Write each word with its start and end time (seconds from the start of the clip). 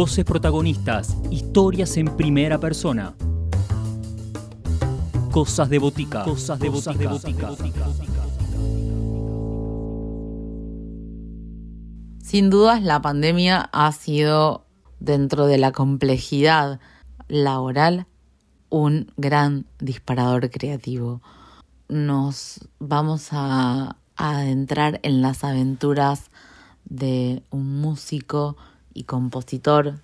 Voces 0.00 0.24
protagonistas, 0.24 1.14
historias 1.30 1.98
en 1.98 2.16
primera 2.16 2.58
persona. 2.58 3.12
Cosas 5.30 5.68
de 5.68 5.78
botica. 5.78 6.24
Cosas 6.24 6.58
de 6.58 6.70
botica. 6.70 7.50
Sin 12.22 12.48
dudas, 12.48 12.82
la 12.82 13.02
pandemia 13.02 13.68
ha 13.74 13.92
sido, 13.92 14.64
dentro 15.00 15.44
de 15.44 15.58
la 15.58 15.70
complejidad 15.70 16.80
laboral, 17.28 18.06
un 18.70 19.12
gran 19.18 19.66
disparador 19.80 20.48
creativo. 20.48 21.20
Nos 21.90 22.66
vamos 22.78 23.28
a 23.32 23.96
adentrar 24.16 24.98
en 25.02 25.20
las 25.20 25.44
aventuras 25.44 26.30
de 26.86 27.42
un 27.50 27.82
músico 27.82 28.56
y 28.94 29.04
compositor 29.04 30.00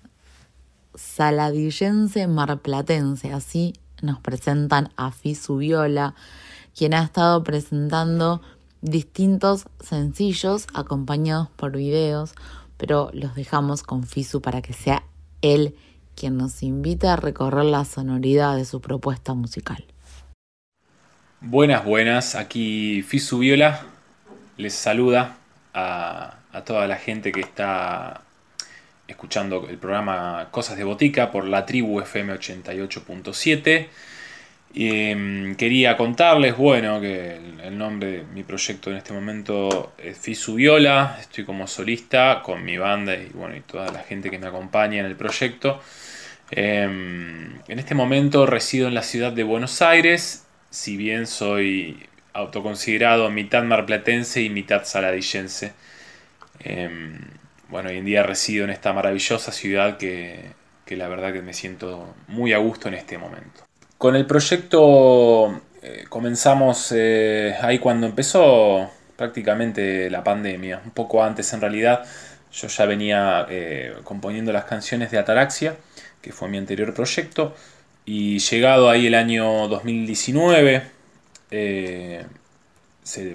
saladillense 0.95 2.27
marplatense. 2.27 3.33
Así 3.33 3.73
nos 4.01 4.19
presentan 4.19 4.89
a 4.95 5.11
Fisu 5.11 5.57
Viola, 5.57 6.15
quien 6.75 6.93
ha 6.93 7.03
estado 7.03 7.43
presentando 7.43 8.41
distintos 8.81 9.65
sencillos 9.79 10.67
acompañados 10.73 11.49
por 11.49 11.75
videos, 11.75 12.33
pero 12.77 13.09
los 13.13 13.35
dejamos 13.35 13.83
con 13.83 14.03
Fisu 14.03 14.41
para 14.41 14.61
que 14.61 14.73
sea 14.73 15.03
él 15.41 15.75
quien 16.15 16.37
nos 16.37 16.63
invita 16.63 17.13
a 17.13 17.15
recorrer 17.15 17.65
la 17.65 17.85
sonoridad 17.85 18.55
de 18.55 18.65
su 18.65 18.81
propuesta 18.81 19.33
musical. 19.33 19.85
Buenas, 21.41 21.85
buenas, 21.85 22.33
aquí 22.33 23.03
Fisu 23.03 23.39
Viola 23.39 23.85
les 24.57 24.73
saluda 24.73 25.37
a, 25.73 26.33
toda 26.65 26.87
la 26.87 26.95
gente 26.95 27.31
que 27.31 27.41
está 27.41 28.23
escuchando 29.07 29.67
el 29.69 29.77
programa 29.77 30.47
Cosas 30.51 30.77
de 30.77 30.83
Botica 30.83 31.31
por 31.31 31.45
la 31.45 31.65
tribu 31.65 31.99
FM 32.01 32.33
88.7. 32.33 33.87
Em, 34.75 35.55
quería 35.55 35.95
contarles, 35.95 36.55
bueno, 36.57 36.99
que 36.99 37.37
el, 37.63 37.77
nombre 37.77 38.11
de 38.11 38.23
mi 38.33 38.43
proyecto 38.43 38.91
en 38.91 38.97
este 38.97 39.13
momento 39.13 39.93
es 39.97 40.17
Fisu 40.17 40.55
Viola, 40.55 41.17
estoy 41.19 41.45
como 41.45 41.67
solista 41.67 42.41
con 42.43 42.63
mi 42.63 42.77
banda 42.77 43.15
y, 43.15 43.29
bueno, 43.33 43.55
y 43.55 43.61
toda 43.61 43.91
la 43.91 43.99
gente 43.99 44.29
que 44.29 44.37
me 44.37 44.47
acompaña 44.47 44.99
en 44.99 45.05
el 45.05 45.15
proyecto. 45.15 45.81
Em, 46.51 47.55
en 47.67 47.79
este 47.79 47.95
momento 47.95 48.45
resido 48.45 48.87
en 48.87 48.93
la 48.93 49.03
ciudad 49.03 49.31
de 49.31 49.43
Buenos 49.43 49.81
Aires, 49.81 50.45
si 50.69 50.97
bien 50.97 51.27
soy 51.27 52.07
autoconsiderado 52.33 53.29
mitad 53.31 53.63
marplatense 53.63 54.41
y 54.43 54.49
mitad 54.49 54.85
saladillense. 54.85 55.73
Em, 56.59 57.19
bueno, 57.69 57.89
hoy 57.89 57.97
en 57.97 58.05
día 58.05 58.23
resido 58.23 58.63
en 58.63 58.69
esta 58.69 58.93
maravillosa 58.93 59.51
ciudad 59.51 59.97
que, 59.97 60.53
la 60.89 61.07
verdad 61.07 61.33
que 61.33 61.41
me 61.41 61.53
siento 61.53 62.15
muy 62.27 62.53
a 62.53 62.59
gusto 62.59 62.87
en 62.87 62.93
este 62.93 63.17
momento. 63.17 63.65
Con 63.97 64.15
el 64.15 64.25
proyecto 64.25 65.61
eh, 65.81 66.05
comenzamos 66.07 66.93
eh, 66.95 67.55
ahí 67.61 67.79
cuando 67.79 68.07
empezó 68.07 68.89
prácticamente 69.15 70.09
la 70.09 70.23
pandemia, 70.23 70.81
un 70.83 70.91
poco 70.91 71.23
antes 71.23 71.51
en 71.53 71.61
realidad. 71.61 72.05
Yo 72.53 72.67
ya 72.67 72.85
venía 72.85 73.45
eh, 73.49 73.95
componiendo 74.03 74.53
las 74.53 74.65
canciones 74.65 75.11
de 75.11 75.17
Ataraxia, 75.17 75.75
que 76.21 76.31
fue 76.31 76.47
mi 76.47 76.57
anterior 76.57 76.93
proyecto, 76.93 77.55
y 78.05 78.39
llegado 78.39 78.89
ahí 78.89 79.07
el 79.07 79.15
año 79.15 79.67
2019, 79.67 80.83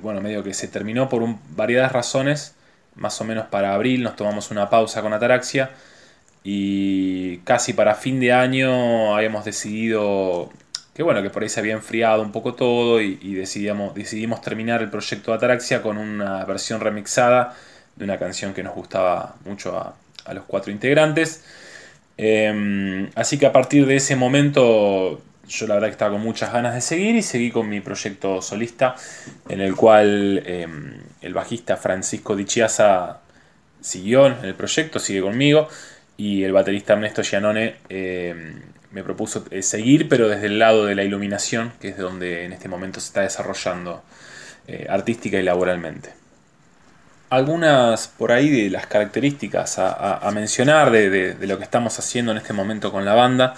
bueno, 0.01 0.21
medio 0.21 0.43
que 0.43 0.55
se 0.55 0.69
terminó 0.69 1.09
por 1.09 1.23
un, 1.23 1.39
razones, 1.57 2.55
más 2.95 3.21
o 3.21 3.25
menos 3.25 3.47
para 3.47 3.75
abril 3.75 4.03
nos 4.03 4.17
tomamos 4.17 4.51
una 4.51 4.69
pausa 4.71 5.03
con 5.03 5.13
Ataraxia 5.13 5.71
y 6.45 7.39
casi 7.39 7.73
para 7.73 7.95
fin 7.95 8.21
de 8.21 8.33
año 8.33 9.15
habíamos 9.17 9.45
decidido 9.45 10.51
que 10.95 11.03
bueno, 11.03 11.23
que 11.23 11.31
por 11.31 11.43
ahí 11.43 11.49
se 11.49 11.61
había 11.61 11.73
enfriado 11.73 12.23
un 12.23 12.33
poco 12.33 12.55
todo 12.55 13.01
y, 13.01 13.35
decidimos, 13.35 14.41
terminar 14.43 14.83
el 14.83 14.91
proyecto 14.91 15.31
de 15.31 15.39
Ataraxia 15.39 15.81
con 15.81 15.97
una 15.97 16.45
versión 16.45 16.81
remixada 16.81 17.55
de 17.97 18.05
una 18.05 18.19
canción 18.19 18.53
que 18.53 18.63
nos 18.63 18.75
gustaba 18.75 19.37
mucho 19.45 19.79
a, 19.79 19.95
los 20.35 20.45
cuatro 20.45 20.71
integrantes. 20.71 21.45
Em, 22.19 23.11
así 23.15 23.39
que 23.39 23.47
a 23.47 23.53
partir 23.53 23.87
de 23.87 23.97
ese 23.97 24.17
momento 24.17 25.21
yo 25.53 25.67
la 25.67 25.75
verdad 25.75 25.89
que 25.89 25.93
estaba 25.93 26.13
con 26.13 26.23
muchas 26.23 26.53
ganas 26.53 26.75
de 26.75 26.81
seguir 26.81 27.15
y 27.15 27.23
seguí 27.23 27.51
con 27.51 27.69
mi 27.69 27.81
proyecto 27.81 28.41
solista, 28.41 28.95
en 29.49 29.61
el 29.61 29.77
cual 29.77 30.43
em, 30.47 30.95
el 31.21 31.35
bajista 31.35 31.77
Francisco 31.77 32.35
Dichiasa 32.35 33.21
siguió 33.81 34.27
en 34.29 34.45
el 34.45 34.55
proyecto, 34.55 34.99
sigue 34.99 35.21
conmigo, 35.21 35.69
y 36.17 36.45
el 36.45 36.53
baterista 36.53 36.95
Ernesto 36.95 37.23
Gianone 37.23 37.77
em, 37.91 38.63
me 38.93 39.03
propuso 39.03 39.45
eh, 39.51 39.63
seguir, 39.63 40.09
pero 40.09 40.29
desde 40.29 40.47
el 40.47 40.59
lado 40.59 40.87
de 40.87 40.95
la 40.95 41.05
iluminación, 41.05 41.73
que 41.81 41.89
es 41.89 41.99
donde 41.99 42.45
en 42.45 42.55
este 42.55 42.69
momento 42.69 43.01
se 43.01 43.09
está 43.09 43.21
desarrollando 43.21 44.03
eh, 44.67 44.87
artística 44.89 45.39
y 45.39 45.43
laboralmente. 45.43 46.15
Algunas 47.29 48.09
por 48.09 48.33
ahí 48.33 48.49
de 48.49 48.71
las 48.71 48.87
características 48.87 49.79
a, 49.79 50.31
mencionar 50.35 50.91
de 50.91 51.35
lo 51.47 51.57
que 51.57 51.65
estamos 51.65 51.99
haciendo 51.99 52.31
en 52.33 52.37
este 52.37 52.53
momento 52.53 52.93
con 52.93 53.07
la 53.07 53.15
banda 53.15 53.55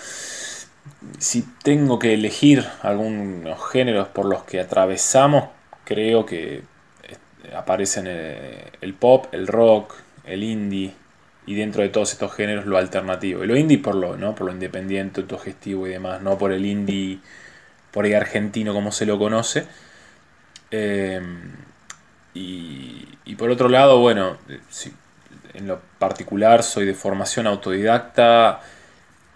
si 1.19 1.43
tengo 1.63 1.99
que 1.99 2.15
elegir 2.15 2.65
algunos 2.83 3.71
géneros 3.71 4.09
por 4.09 4.27
los 4.27 4.45
que 4.45 4.61
atravesamos, 4.61 5.45
creo 5.85 6.27
que 6.27 6.57
eh, 6.57 7.55
aparecen 7.55 8.07
eh, 8.09 8.73
el 8.81 8.95
pop, 8.95 9.27
el 9.33 9.47
rock, 9.47 9.95
el 10.25 10.43
indie 10.43 10.93
y 11.47 11.55
dentro 11.55 11.83
de 11.83 11.91
todos 11.91 12.13
estos 12.13 12.33
géneros 12.35 12.67
lo 12.67 12.79
alternativo. 12.79 13.45
Y 13.45 13.47
lo 13.47 13.57
indie 13.57 13.79
por 13.79 13.95
lo, 13.95 14.17
¿no? 14.17 14.35
por 14.35 14.47
lo 14.47 14.53
independiente, 14.53 15.21
autogestivo 15.21 15.87
y 15.87 15.91
demás, 15.91 16.23
no 16.23 16.39
por 16.39 16.53
el 16.53 16.65
indie 16.65 17.19
por 17.91 18.05
ahí 18.05 18.15
argentino 18.15 18.73
como 18.73 18.93
se 18.93 19.07
lo 19.07 19.19
conoce. 19.19 19.67
Em, 20.71 21.53
y, 22.35 23.07
y, 23.25 23.37
por 23.37 23.51
otro 23.51 23.69
lado, 23.69 24.01
bueno, 24.01 24.39
en 25.53 25.69
lo 25.69 25.81
particular 25.99 26.65
soy 26.65 26.87
de 26.87 26.95
formación 26.95 27.47
autodidacta 27.47 28.61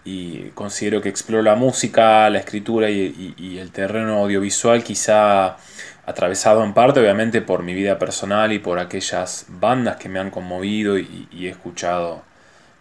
y 0.09 0.49
considero 0.55 1.01
que 1.01 1.09
exploro 1.09 1.43
la 1.43 1.55
música, 1.55 2.27
la 2.31 2.39
escritura 2.39 2.89
y, 2.89 3.57
el 3.59 3.71
terreno 3.71 4.17
audiovisual 4.17 4.83
quizá 4.83 5.57
atravesado 6.05 6.63
en 6.63 6.73
parte 6.73 6.99
obviamente 6.99 7.41
por 7.41 7.61
mi 7.61 7.75
vida 7.75 7.99
personal 7.99 8.51
y 8.51 8.57
por 8.57 8.79
aquellas 8.79 9.45
bandas 9.49 9.97
que 9.97 10.09
me 10.09 10.17
han 10.19 10.31
conmovido 10.31 10.97
y, 10.97 11.27
he 11.39 11.49
escuchado 11.49 12.23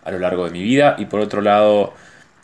a 0.04 0.10
lo 0.10 0.18
largo 0.18 0.46
de 0.46 0.52
mi 0.52 0.62
vida. 0.62 0.96
Y 0.98 1.04
por 1.04 1.20
otro 1.20 1.42
lado 1.42 1.92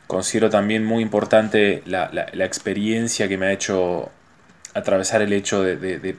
considero 0.06 0.50
también 0.50 0.84
muy 0.84 1.02
importante 1.02 1.82
la, 1.86 2.10
experiencia 2.44 3.26
que 3.26 3.38
me 3.38 3.46
ha 3.46 3.52
hecho 3.52 4.10
atravesar 4.74 5.22
el 5.22 5.32
hecho 5.32 5.62
de, 5.62 6.16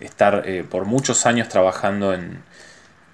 estar 0.00 0.42
eh, 0.44 0.64
por 0.68 0.84
muchos 0.84 1.24
años 1.24 1.48
trabajando 1.48 2.12
en, 2.12 2.42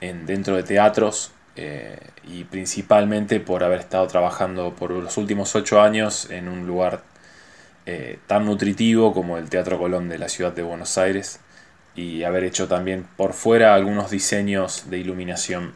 en, 0.01 0.27
dentro 0.27 0.57
de 0.57 0.65
teatros 0.65 1.31
eh, 1.57 1.99
y 2.25 2.45
principalmente 2.45 3.41
por 3.41 3.65
haber 3.65 3.81
estado 3.81 4.07
trabajando 4.07 4.75
por 4.75 4.93
los 4.93 5.17
últimos 5.17 5.55
ocho 5.57 5.81
años 5.81 6.31
en 6.31 6.49
un 6.49 6.67
lugar 6.67 7.03
eh, 7.87 8.19
tan 8.27 8.45
nutritivo 8.45 9.13
como 9.13 9.37
el 9.37 9.51
Teatro 9.51 9.79
Colón 9.79 10.09
de 10.09 10.19
la 10.19 10.29
ciudad 10.29 10.53
de 10.53 10.63
Buenos 10.63 10.97
Aires 10.97 11.41
y 11.97 12.23
haber 12.23 12.45
hecho 12.45 12.69
también 12.69 13.05
por 13.17 13.33
fuera 13.33 13.75
algunos 13.75 14.11
diseños 14.11 14.91
de 14.91 14.99
iluminación 14.99 15.73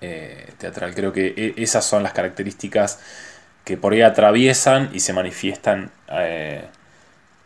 eh, 0.00 0.52
teatral. 0.58 0.94
Creo 0.94 1.12
que 1.12 1.34
e, 1.36 1.62
esas 1.62 1.84
son 1.84 2.02
las 2.02 2.12
características 2.14 2.98
que 3.64 3.76
por 3.76 3.92
ahí 3.92 4.02
atraviesan 4.02 4.90
y 4.92 5.00
se 5.00 5.12
manifiestan 5.12 5.90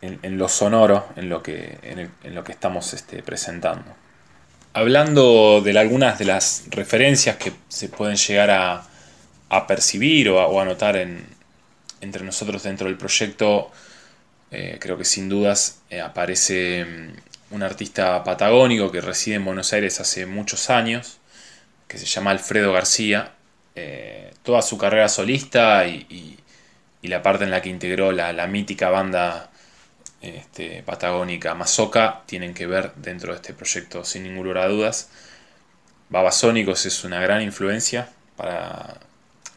en, 0.00 0.38
lo 0.38 0.48
sonoro, 0.48 1.06
en 1.16 1.28
lo 1.28 1.42
que, 1.42 1.78
en, 1.82 2.34
lo 2.34 2.44
que 2.44 2.52
estamos 2.52 2.94
este, 2.94 3.22
presentando 3.22 4.05
hablando 4.76 5.62
de 5.62 5.78
algunas 5.78 6.18
de 6.18 6.26
las 6.26 6.64
referencias 6.68 7.36
que 7.36 7.50
se 7.66 7.88
pueden 7.88 8.16
llegar 8.16 8.50
a, 8.50 9.66
percibir 9.66 10.28
o 10.28 10.60
a, 10.60 10.64
notar 10.66 10.96
entre 12.02 12.22
nosotros 12.22 12.62
dentro 12.62 12.86
del 12.86 12.98
proyecto, 12.98 13.70
eh, 14.50 14.76
creo 14.78 14.98
que 14.98 15.06
sin 15.06 15.30
dudas 15.30 15.80
eh, 15.88 16.02
aparece 16.02 16.84
mm, 16.84 17.54
un 17.54 17.62
artista 17.62 18.22
patagónico 18.22 18.92
que 18.92 19.00
reside 19.00 19.36
en 19.36 19.46
Buenos 19.46 19.72
Aires 19.72 19.98
hace 19.98 20.26
muchos 20.26 20.68
años, 20.68 21.20
que 21.88 21.96
se 21.96 22.04
llama 22.04 22.32
Alfredo 22.32 22.70
García. 22.74 23.32
Eh, 23.74 24.34
toda 24.42 24.60
su 24.60 24.76
carrera 24.76 25.08
solista 25.08 25.86
y, 25.86 26.36
la 27.02 27.22
parte 27.22 27.44
en 27.44 27.52
la 27.52 27.62
que 27.62 27.68
integró 27.68 28.10
la 28.10 28.46
mítica 28.48 28.90
banda 28.90 29.48
este, 30.22 30.82
patagónica 30.82 31.54
Mazoca 31.54 32.22
tienen 32.26 32.54
que 32.54 32.66
ver 32.66 32.92
dentro 32.96 33.32
de 33.32 33.36
este 33.36 33.54
proyecto 33.54 34.04
sin 34.04 34.24
ninguna 34.24 34.48
lugar 34.48 34.64
a 34.64 34.68
dudas. 34.68 35.10
Babasónicos 36.08 36.86
es 36.86 37.04
una 37.04 37.20
gran 37.20 37.42
influencia 37.42 38.08
para 38.36 39.00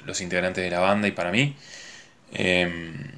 los 0.05 0.21
integrantes 0.21 0.63
de 0.63 0.69
la 0.69 0.79
banda 0.79 1.07
y 1.07 1.11
para 1.11 1.31
mí. 1.31 1.55
Em, 2.33 3.11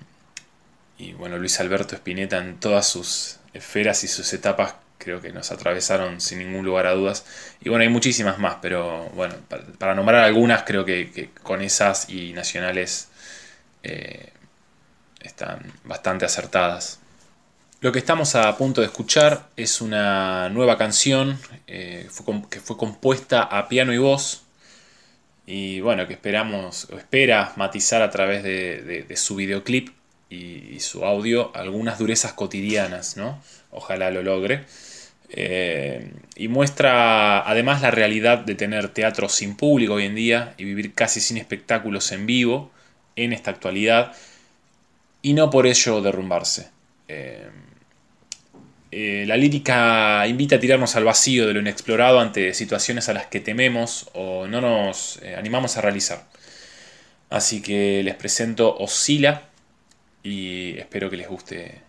y 0.97 1.13
bueno, 1.13 1.37
Luis 1.37 1.59
Alberto 1.59 1.95
Spinetta 1.95 2.37
en 2.37 2.59
todas 2.59 2.87
sus 2.87 3.39
esferas 3.53 4.03
y 4.03 4.07
sus 4.07 4.31
etapas 4.33 4.75
creo 4.97 5.21
que 5.21 5.31
nos 5.31 5.51
atravesaron 5.51 6.21
sin 6.21 6.39
ningún 6.39 6.65
lugar 6.65 6.85
a 6.85 6.91
dudas. 6.91 7.25
Y 7.61 7.69
bueno, 7.69 7.83
hay 7.83 7.89
muchísimas 7.89 8.37
más, 8.39 8.57
pero 8.61 9.09
bueno, 9.15 9.35
para, 9.79 9.95
nombrar 9.95 10.23
algunas, 10.23 10.63
creo 10.63 10.85
que, 10.85 11.31
con 11.43 11.61
esas 11.61 12.09
y 12.09 12.33
nacionales 12.33 13.09
eh, 13.83 14.31
están 15.21 15.73
bastante 15.83 16.25
acertadas. 16.25 17.00
Lo 17.81 17.91
que 17.91 17.97
estamos 17.97 18.35
a 18.35 18.55
punto 18.57 18.81
de 18.81 18.85
escuchar 18.85 19.47
es 19.57 19.81
una 19.81 20.49
nueva 20.49 20.77
canción 20.77 21.39
eh, 21.65 22.07
que 22.51 22.59
fue 22.59 22.77
compuesta 22.77 23.41
a 23.41 23.67
piano 23.67 23.91
y 23.91 23.97
voz 23.97 24.43
y 25.47 25.79
bueno, 25.79 26.05
que 26.05 26.13
esperamos 26.13 26.87
o 26.91 26.97
espera 26.99 27.53
matizar 27.55 28.03
a 28.03 28.11
través 28.11 28.43
de, 28.43 29.07
su 29.15 29.33
videoclip 29.35 29.89
y, 30.29 30.79
su 30.79 31.03
audio 31.03 31.51
algunas 31.55 31.97
durezas 31.97 32.33
cotidianas, 32.33 33.17
¿no? 33.17 33.41
Ojalá 33.71 34.11
lo 34.11 34.21
logre. 34.21 34.65
Eh, 35.31 36.13
y 36.35 36.49
muestra 36.49 37.49
además 37.49 37.81
la 37.81 37.89
realidad 37.89 38.37
de 38.37 38.53
tener 38.53 38.89
teatro 38.89 39.27
sin 39.27 39.55
público 39.55 39.95
hoy 39.95 40.05
en 40.05 40.13
día 40.13 40.53
y 40.59 40.65
vivir 40.65 40.93
casi 40.93 41.19
sin 41.19 41.37
espectáculos 41.37 42.11
en 42.11 42.27
vivo 42.27 42.71
en 43.15 43.33
esta 43.33 43.49
actualidad 43.49 44.13
y 45.23 45.33
no 45.33 45.49
por 45.49 45.65
ello 45.65 45.99
derrumbarse. 46.01 46.69
Eh, 47.07 47.49
eh, 48.91 49.23
la 49.25 49.37
lírica 49.37 50.27
invita 50.27 50.57
a 50.57 50.59
tirarnos 50.59 50.97
al 50.97 51.05
vacío 51.05 51.47
de 51.47 51.53
lo 51.53 51.61
inexplorado 51.61 52.19
ante 52.19 52.53
situaciones 52.53 53.07
a 53.07 53.13
las 53.13 53.27
que 53.27 53.39
tememos 53.39 54.09
o 54.13 54.47
no 54.47 54.59
nos 54.59 55.19
eh, 55.23 55.35
animamos 55.35 55.77
a 55.77 55.81
realizar. 55.81 56.27
Así 57.29 57.61
que 57.61 58.03
les 58.03 58.15
presento 58.15 58.75
Oscila 58.77 59.43
y 60.23 60.77
espero 60.77 61.09
que 61.09 61.17
les 61.17 61.29
guste 61.29 61.81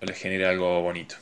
o 0.00 0.06
les 0.06 0.16
genere 0.16 0.46
algo 0.46 0.80
bonito. 0.80 1.16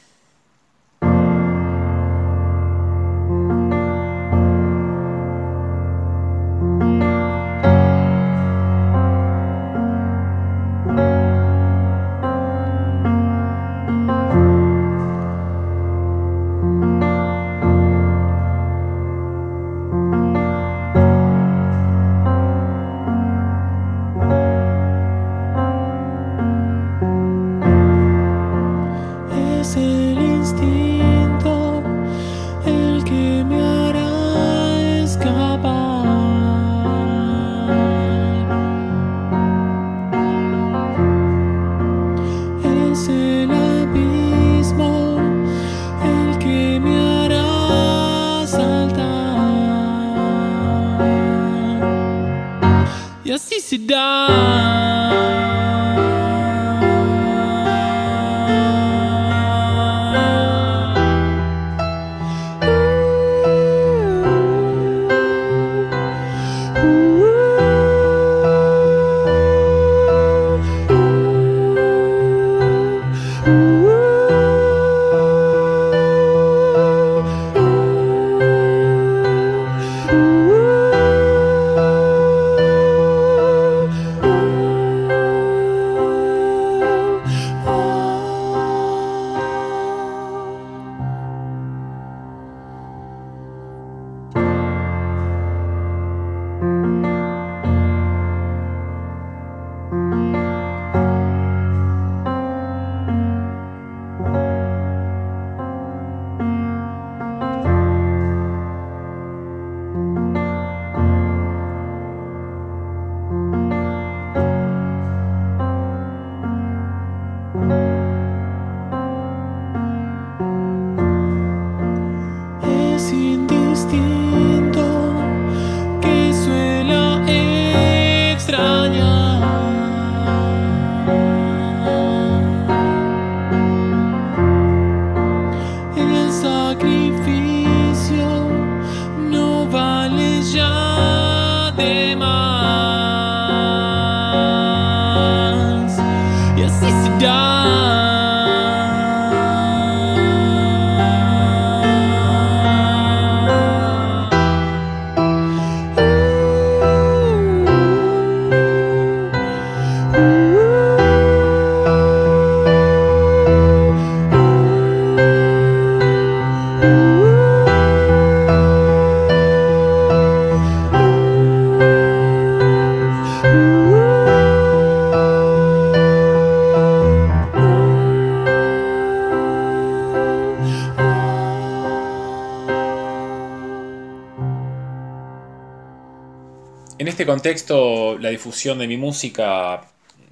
Contexto, 187.45 188.17
la 188.21 188.31
difusión 188.31 188.79
de 188.79 188.89
mi 188.89 188.97
música 188.97 189.83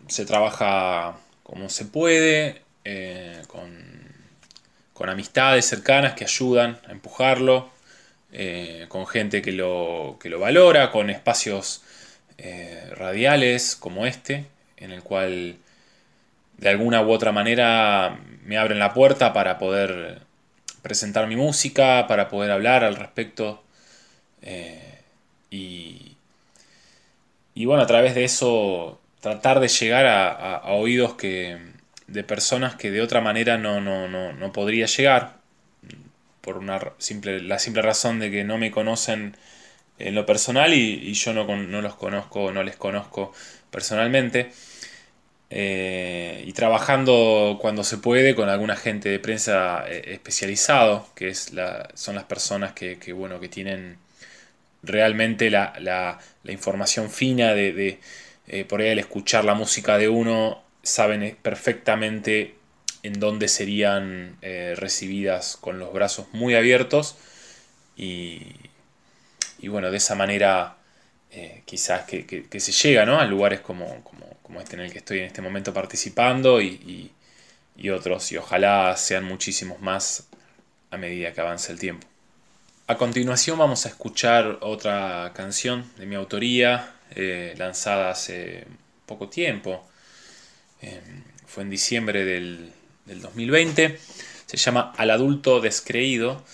se 0.09 0.25
trabaja 0.25 1.19
como 1.43 1.69
se 1.69 1.85
puede, 1.85 2.63
eh, 2.87 3.43
con, 3.49 3.93
amistades 5.11 5.67
cercanas 5.67 6.15
que 6.15 6.25
ayudan 6.25 6.79
a 6.87 6.93
empujarlo, 6.93 7.69
eh, 8.33 8.87
con 8.89 9.07
gente 9.07 9.43
que 9.43 9.53
lo, 9.53 10.19
lo, 10.23 10.39
valora, 10.39 10.91
con 10.91 11.11
espacios 11.11 11.83
eh, 12.39 12.89
radiales 12.97 13.77
como 13.77 14.07
este, 14.07 14.47
en 14.79 14.93
el 14.93 15.03
cual 15.03 15.57
de 16.57 16.69
alguna 16.69 17.03
u 17.03 17.11
otra 17.11 17.33
manera 17.33 18.21
me 18.45 18.57
abren 18.57 18.79
la 18.79 18.95
puerta 18.95 19.35
para 19.35 19.59
poder 19.59 20.23
presentar 20.81 21.27
mi 21.27 21.37
música, 21.37 22.07
para 22.07 22.29
poder 22.29 22.53
hablar 22.53 22.85
al 22.85 22.97
respecto. 22.97 23.63
y, 25.51 26.12
y 27.55 27.67
bueno, 27.67 27.83
a 27.83 27.87
través 27.87 28.15
de 28.15 28.25
eso 28.25 29.01
tratar 29.21 29.61
de 29.61 29.69
llegar 29.69 30.07
a, 30.07 30.63
oídos 30.73 31.15
que, 31.15 31.59
de 32.07 32.25
personas 32.25 32.75
que 32.77 32.91
de 32.91 33.03
otra 33.03 33.21
manera 33.21 33.59
no, 33.59 33.81
no, 33.81 34.09
no, 34.09 34.53
podría 34.53 34.87
llegar, 34.87 35.39
por 36.41 36.59
una 36.59 36.81
simple, 36.99 37.41
la 37.41 37.59
simple 37.59 37.83
razón 37.83 38.19
de 38.19 38.31
que 38.31 38.45
no 38.45 38.59
me 38.59 38.71
conocen 38.71 39.37
en 39.99 40.15
lo 40.15 40.27
personal 40.27 40.75
y, 40.75 41.13
yo 41.15 41.33
no, 41.35 41.45
no, 41.57 41.83
los 41.83 41.95
conozco, 41.97 42.53
no 42.53 42.63
les 42.63 42.77
conozco 42.77 43.33
personalmente. 43.71 44.53
eh, 45.51 46.45
y 46.47 46.53
trabajando 46.55 47.59
cuando 47.61 47.85
se 47.85 47.99
puede 47.99 48.35
con 48.35 48.49
algún 48.49 48.71
agente 48.71 49.11
de 49.11 49.19
prensa 49.19 49.85
eh, 49.89 50.15
especializado, 50.15 51.07
que 51.15 51.29
es 51.29 51.53
la, 51.53 51.89
son 51.95 52.15
las 52.15 52.25
personas 52.25 52.73
que, 52.73 52.97
bueno, 53.13 53.39
que 53.41 53.49
tienen 53.49 53.99
realmente 54.83 55.51
la, 55.51 56.19
información 56.45 57.11
fina 57.11 57.55
de, 57.55 58.01
eh, 58.49 58.65
por 58.65 58.81
ahí 58.81 58.91
al 58.91 58.99
escuchar 58.99 59.45
la 59.45 59.55
música 59.55 59.99
de 59.99 60.09
uno, 60.09 60.63
saben 60.83 61.37
perfectamente 61.43 62.57
en 63.03 63.15
dónde 63.15 63.49
serían 63.49 64.37
recibidas 64.77 65.57
con 65.61 65.79
los 65.79 65.93
brazos 65.93 66.27
muy 66.33 66.55
abiertos 66.55 67.17
y, 67.97 68.43
y 69.59 69.69
bueno, 69.69 69.91
de 69.91 69.97
esa 69.97 70.15
manera 70.15 70.77
quizás 71.65 72.05
que, 72.05 72.61
se 72.61 72.73
llega 72.73 73.07
¿no? 73.07 73.19
a 73.19 73.25
lugares 73.27 73.61
como, 73.61 74.03
como 74.05 74.33
como 74.53 74.61
este 74.61 74.77
en 74.77 74.83
el 74.83 74.93
que 74.93 74.99
estoy 74.99 75.21
en 75.21 75.25
este 75.25 75.41
momento 75.41 75.73
participando 75.73 76.61
y, 76.61 77.11
otros, 77.91 78.31
y 78.33 78.37
ojalá 78.37 78.95
sean 78.99 79.25
muchísimos 79.25 79.81
más 79.81 80.29
a 80.91 80.99
medida 80.99 81.33
que 81.33 81.41
avance 81.41 81.73
el 81.73 81.79
tiempo. 81.79 82.07
A 82.93 82.99
continuación 82.99 83.57
vamos 83.57 83.87
a 83.87 83.89
escuchar 83.89 84.59
otra 84.61 85.33
canción 85.35 85.83
de 85.97 86.05
mi 86.05 86.15
autoría, 86.15 86.93
eh, 87.15 87.55
lanzada 87.57 88.11
hace 88.11 88.67
poco 89.07 89.31
tiempo, 89.31 89.89
em, 90.83 91.25
fue 91.47 91.63
en 91.63 91.71
diciembre 91.71 92.23
del, 92.27 92.71
del 93.07 93.23
2020, 93.23 93.99
se 94.45 94.57
llama 94.59 94.93
Al 94.99 95.11
adulto 95.11 95.63
descreído. 95.63 96.45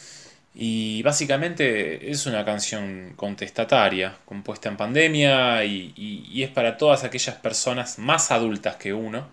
Y 0.55 1.03
básicamente 1.03 2.09
es 2.09 2.25
una 2.27 2.45
canción 2.45 3.15
contestataria, 3.17 4.19
compuesta 4.25 4.69
en 4.69 4.77
pandemia 4.77 5.65
y, 5.65 6.41
es 6.41 6.51
para 6.51 6.77
todas 6.77 7.03
aquellas 7.03 7.35
personas 7.35 7.99
más 7.99 8.31
adultas 8.31 8.77
que 8.77 8.95
uno 8.95 9.29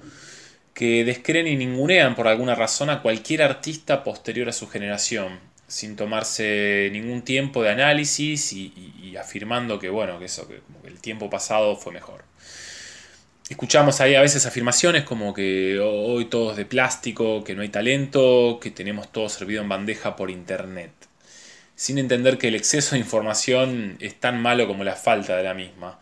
que 0.73 1.05
descreen 1.05 1.47
y 1.47 1.55
ningunean 1.55 2.15
por 2.15 2.27
alguna 2.27 2.55
razón 2.55 2.89
a 2.89 3.03
cualquier 3.03 3.43
artista 3.43 4.03
posterior 4.03 4.49
a 4.49 4.53
su 4.53 4.67
generación, 4.67 5.39
sin 5.67 5.95
tomarse 5.95 6.89
ningún 6.91 7.23
tiempo 7.23 7.63
de 7.63 7.69
análisis 7.69 8.53
y, 8.53 9.15
afirmando 9.19 9.79
que 9.79 9.89
bueno, 9.89 10.19
que 10.19 10.25
eso, 10.25 10.47
que 10.47 10.61
el 10.85 10.99
tiempo 10.99 11.29
pasado 11.29 11.77
fue 11.77 11.93
mejor. 11.93 12.25
Escuchamos 13.49 14.01
ahí 14.01 14.15
a 14.15 14.21
veces 14.21 14.45
afirmaciones 14.45 15.03
como 15.03 15.33
que 15.33 15.79
hoy 15.79 16.25
todo 16.25 16.51
es 16.51 16.57
de 16.57 16.65
plástico, 16.65 17.43
que 17.43 17.55
no 17.55 17.61
hay 17.61 17.69
talento, 17.69 18.59
que 18.61 18.71
tenemos 18.71 19.11
todo 19.11 19.29
servido 19.29 19.61
en 19.61 19.69
bandeja 19.69 20.15
por 20.15 20.31
internet 20.31 20.91
sin 21.75 21.97
entender 21.97 22.37
que 22.37 22.47
el 22.47 22.55
exceso 22.55 22.95
de 22.95 22.99
información 23.01 23.97
es 23.99 24.19
tan 24.19 24.41
malo 24.41 24.67
como 24.67 24.83
la 24.83 24.95
falta 24.95 25.35
de 25.37 25.43
la 25.43 25.53
misma. 25.53 25.99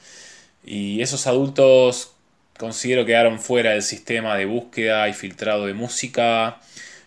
Y 0.63 1.01
esos 1.01 1.27
adultos 1.27 2.13
considero 2.58 3.05
quedaron 3.05 3.39
fuera 3.39 3.72
del 3.72 3.82
sistema 3.82 4.38
de 4.38 4.46
búsqueda 4.46 5.10
y 5.10 5.13
filtrado 5.13 5.65
de 5.65 5.74
música 5.74 6.62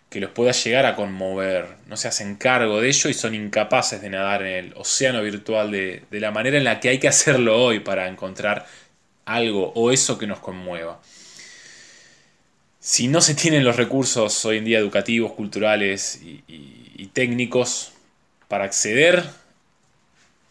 que 0.08 0.20
los 0.20 0.30
pueda 0.30 0.52
llegar 0.52 0.86
a 0.86 0.96
conmover. 0.96 1.66
No 1.86 1.96
se 1.96 2.08
hacen 2.08 2.36
cargo 2.36 2.80
de 2.80 2.88
ello 2.88 3.10
y 3.10 3.14
son 3.14 3.34
incapaces 3.34 4.00
de 4.00 4.10
nadar 4.10 4.42
en 4.42 4.66
el 4.66 4.74
océano 4.76 5.22
virtual 5.22 5.70
de, 5.70 6.04
de 6.10 6.20
la 6.20 6.30
manera 6.30 6.58
en 6.58 6.64
la 6.64 6.80
que 6.80 6.88
hay 6.88 6.98
que 6.98 7.08
hacerlo 7.08 7.62
hoy 7.62 7.80
para 7.80 8.08
encontrar 8.08 8.66
algo 9.24 9.72
o 9.74 9.90
eso 9.90 10.18
que 10.18 10.26
nos 10.26 10.38
conmueva. 10.40 11.00
Si 12.80 13.08
no 13.08 13.20
se 13.20 13.34
tienen 13.34 13.64
los 13.64 13.76
recursos 13.76 14.44
hoy 14.44 14.58
en 14.58 14.64
día 14.64 14.78
educativos, 14.78 15.32
culturales 15.32 16.20
y 16.22 17.06
técnicos, 17.12 17.92
para 18.48 18.64
acceder 18.64 19.24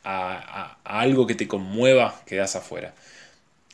a, 0.04 0.78
algo 0.84 1.26
que 1.26 1.36
te 1.36 1.48
conmueva, 1.48 2.22
quedas 2.26 2.56
afuera. 2.56 2.94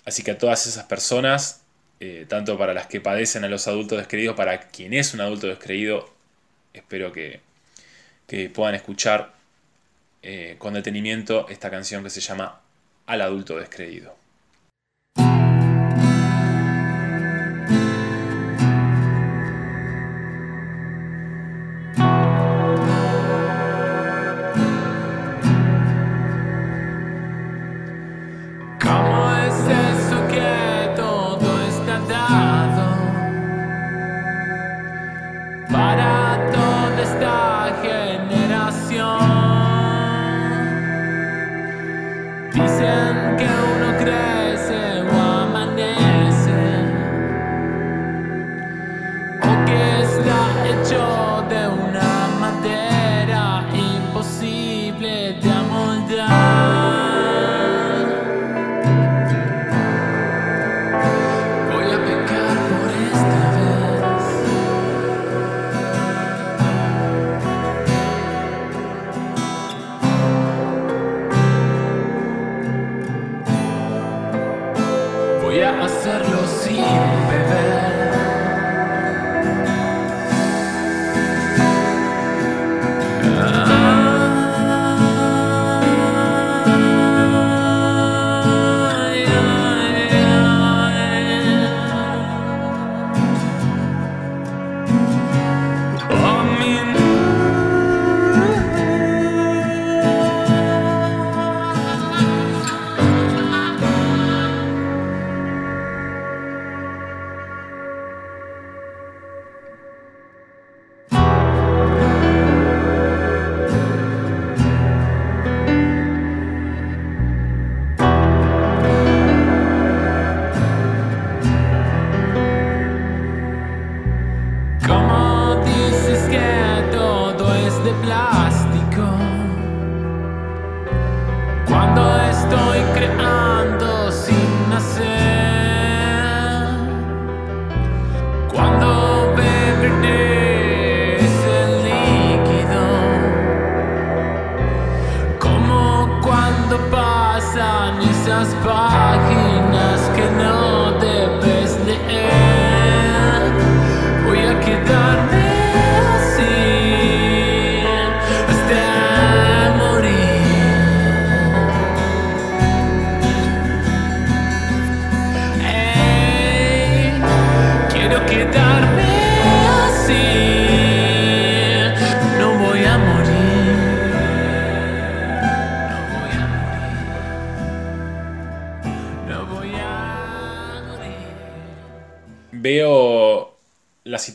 Así 0.06 0.24
que 0.24 0.32
a 0.32 0.38
todas 0.38 0.66
esas 0.66 0.86
personas, 0.86 1.61
eh, 2.04 2.26
tanto 2.28 2.58
para 2.58 2.74
las 2.74 2.88
que 2.88 3.00
padecen 3.00 3.44
a 3.44 3.48
los 3.48 3.68
adultos 3.68 4.00
descreídos, 4.00 4.36
para 4.36 4.60
quien 4.70 4.92
es 4.92 5.14
un 5.14 5.22
adulto 5.22 5.46
descreído, 5.46 6.12
espero 6.74 7.12
que, 7.12 7.42
puedan 8.56 8.74
escuchar 8.74 9.34
eh, 10.24 10.56
con 10.58 10.74
detenimiento 10.74 11.48
esta 11.50 11.70
canción 11.70 12.04
que 12.04 12.10
se 12.10 12.22
llama 12.22 12.60
Al 13.06 13.22
adulto 13.22 13.56
descreído. 13.58 14.16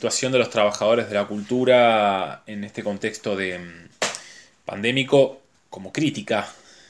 De 0.06 0.38
los 0.38 0.50
trabajadores 0.50 1.08
de 1.08 1.14
la 1.16 1.26
cultura 1.26 2.42
en 2.46 2.62
este 2.62 2.84
contexto 2.84 3.34
de 3.34 3.58
mm, 3.58 3.88
pandémico 4.64 5.42
como 5.68 5.92
crítica. 5.92 6.48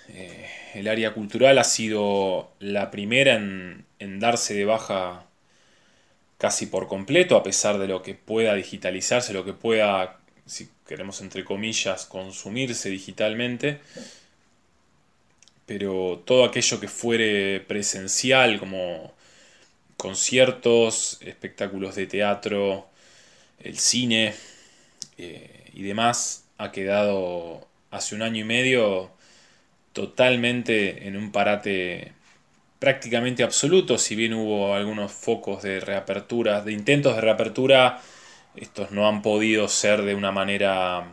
Eh, 0.08 0.46
el 0.74 0.86
área 0.86 1.14
cultural 1.14 1.58
ha 1.58 1.64
sido 1.64 2.50
la 2.60 2.90
primera 2.90 3.34
en, 3.34 3.86
en 3.98 4.20
darse 4.20 4.54
de 4.54 4.66
baja 4.66 5.24
casi 6.36 6.66
por 6.66 6.88
completo, 6.88 7.36
a 7.36 7.42
pesar 7.42 7.78
de 7.78 7.88
lo 7.88 8.02
que 8.02 8.14
pueda 8.14 8.54
digitalizarse, 8.54 9.32
lo 9.32 9.46
que 9.46 9.54
pueda, 9.54 10.18
si 10.44 10.68
queremos 10.86 11.22
entre 11.22 11.42
comillas, 11.42 12.04
consumirse 12.04 12.90
digitalmente. 12.90 13.80
Pero 15.64 16.22
todo 16.26 16.44
aquello 16.44 16.78
que 16.78 16.88
fuere 16.88 17.60
presencial, 17.60 18.58
como 18.60 19.14
conciertos, 19.96 21.18
espectáculos 21.22 21.94
de 21.96 22.06
teatro, 22.06 22.88
el 23.60 23.78
cine 23.78 24.34
eh, 25.18 25.70
y 25.72 25.82
demás, 25.82 26.44
ha 26.58 26.72
quedado 26.72 27.66
hace 27.90 28.14
un 28.14 28.22
año 28.22 28.40
y 28.40 28.44
medio 28.44 29.10
totalmente 29.92 31.06
en 31.06 31.16
un 31.16 31.32
parate 31.32 32.12
prácticamente 32.78 33.42
absoluto, 33.42 33.98
si 33.98 34.14
bien 34.14 34.34
hubo 34.34 34.74
algunos 34.74 35.12
focos 35.12 35.62
de 35.62 35.80
reapertura, 35.80 36.60
de 36.60 36.72
intentos 36.72 37.14
de 37.14 37.22
reapertura, 37.22 38.00
estos 38.54 38.90
no 38.90 39.08
han 39.08 39.22
podido 39.22 39.68
ser 39.68 40.02
de 40.02 40.14
una 40.14 40.32
manera 40.32 41.06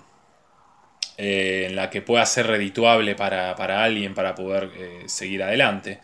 eh, 1.18 1.68
en 1.70 1.76
la 1.76 1.90
que 1.90 2.02
pueda 2.02 2.26
ser 2.26 2.48
redituable 2.48 3.16
para, 3.16 3.54
alguien 3.84 4.14
para 4.14 4.36
poder 4.36 4.72
eh, 4.76 5.04
seguir 5.08 5.44
adelante. 5.44 6.00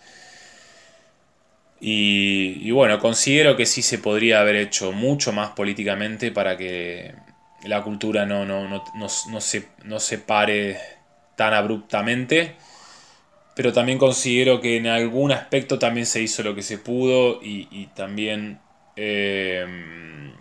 Y, 1.81 2.69
bueno, 2.71 2.99
considero 2.99 3.55
que 3.55 3.65
sí 3.65 3.81
se 3.81 3.99
podría 3.99 4.41
haber 4.41 4.57
hecho 4.57 4.91
mucho 4.91 5.31
más 5.31 5.51
políticamente 5.51 6.31
para 6.31 6.57
que 6.57 7.13
la 7.63 7.81
cultura 7.83 8.25
no, 8.25 8.45
no, 8.45 8.67
no, 8.67 8.83
no 8.95 9.41
se, 9.41 9.69
se 9.99 10.17
pare 10.17 10.77
tan 11.35 11.53
abruptamente 11.53 12.55
pero 13.59 13.73
también 13.73 13.97
considero 13.97 14.61
que 14.61 14.77
en 14.77 14.87
algún 14.87 15.33
aspecto 15.33 15.77
también 15.77 16.05
se 16.05 16.21
hizo 16.21 16.43
lo 16.43 16.55
que 16.55 16.61
se 16.61 16.77
pudo 16.77 17.41
y, 17.43 17.87
también 17.87 18.57
em, 18.95 20.31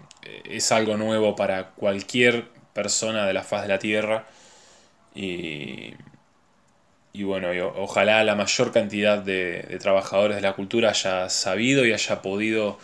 es 0.45 0.71
algo 0.71 0.97
nuevo 0.97 1.35
para 1.35 1.71
cualquier 1.71 2.45
persona 2.73 3.27
de 3.27 3.33
la 3.33 3.43
faz 3.43 3.63
de 3.63 3.69
la 3.71 3.81
Tierra. 3.81 4.29
Y, 5.17 5.95
bueno, 7.25 7.49
ojalá 7.77 8.23
la 8.25 8.35
mayor 8.35 8.73
cantidad 8.73 9.19
de, 9.19 9.79
trabajadores 9.81 10.37
de 10.37 10.43
la 10.43 10.53
cultura 10.55 10.91
haya 10.91 11.29
sabido 11.29 11.85
y 11.87 11.93
haya 11.93 12.23
podido 12.23 12.79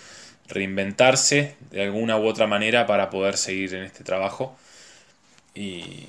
reinventarse 0.48 1.56
de 1.70 1.82
alguna 1.84 2.18
u 2.18 2.26
otra 2.26 2.46
manera 2.46 2.86
para 2.86 3.10
poder 3.10 3.36
seguir 3.36 3.74
en 3.74 3.84
este 3.84 4.04
trabajo. 4.04 4.56
Y, 5.54 6.08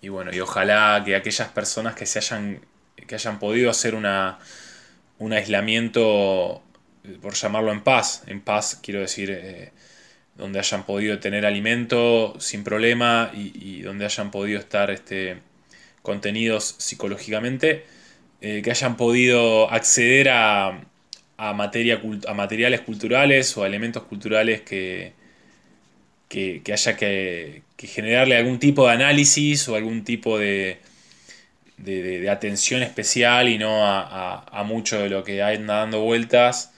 y 0.00 0.08
bueno, 0.08 0.30
y 0.32 0.40
ojalá 0.40 1.02
que 1.04 1.16
aquellas 1.16 1.48
personas 1.48 1.94
que 1.94 2.06
se 2.06 2.18
hayan 2.18 2.60
que 3.06 3.14
hayan 3.14 3.38
podido 3.38 3.70
hacer 3.70 3.94
una, 3.94 4.38
un 5.18 5.32
aislamiento, 5.32 6.62
por 7.20 7.34
llamarlo 7.34 7.72
en 7.72 7.82
paz, 7.82 8.22
en 8.26 8.40
paz 8.40 8.78
quiero 8.82 9.00
decir, 9.00 9.30
eh, 9.30 9.72
donde 10.36 10.58
hayan 10.58 10.84
podido 10.84 11.18
tener 11.20 11.46
alimento 11.46 12.34
sin 12.40 12.64
problema 12.64 13.30
y, 13.34 13.82
donde 13.82 14.04
hayan 14.04 14.30
podido 14.30 14.58
estar 14.58 14.90
este, 14.90 15.38
contenidos 16.04 16.74
psicológicamente, 16.76 17.86
eh, 18.42 18.60
que 18.62 18.70
hayan 18.70 18.98
podido 18.98 19.70
acceder 19.70 20.28
a, 20.28 20.84
a, 21.38 21.52
materia, 21.54 22.02
a 22.28 22.34
materiales 22.34 22.82
culturales 22.82 23.56
o 23.56 23.64
a 23.64 23.66
elementos 23.66 24.02
culturales 24.02 24.60
que, 24.60 25.14
que, 26.28 26.62
haya 26.70 26.94
que, 26.94 27.62
generarle 27.78 28.36
algún 28.36 28.58
tipo 28.58 28.86
de 28.86 28.92
análisis 28.92 29.66
o 29.68 29.76
algún 29.76 30.04
tipo 30.04 30.38
de, 30.38 30.78
de, 31.78 32.28
atención 32.28 32.82
especial 32.82 33.48
y 33.48 33.56
no 33.56 33.86
a, 33.86 34.62
mucho 34.66 34.98
de 34.98 35.08
lo 35.08 35.24
que 35.24 35.42
anda 35.42 35.76
dando 35.76 36.02
vueltas, 36.02 36.74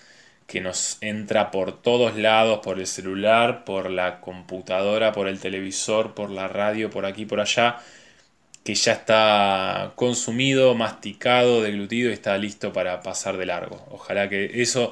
que 0.47 0.61
nos 0.61 0.99
entra 1.01 1.51
por 1.51 1.83
todos 1.83 2.17
lados, 2.17 2.61
por 2.63 2.79
el 2.79 2.87
celular, 2.87 3.65
por 3.65 3.91
la 3.91 4.21
computadora, 4.21 5.11
por 5.11 5.27
el 5.27 5.41
televisor, 5.41 6.15
por 6.15 6.31
la 6.31 6.47
radio, 6.47 6.91
por 6.91 7.07
aquí, 7.07 7.27
por 7.27 7.41
allá, 7.41 7.79
que 8.67 8.75
ya 8.75 8.95
está 8.95 9.93
consumido, 9.95 10.75
masticado, 10.75 11.63
deglutido 11.63 12.11
y 12.11 12.15
está 12.15 12.37
listo 12.37 12.73
para 12.73 13.01
pasar 13.01 13.37
de 13.37 13.47
largo. 13.47 13.87
Ojalá 13.93 14.29
que 14.29 14.61
eso, 14.61 14.91